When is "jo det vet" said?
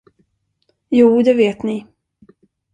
0.99-1.63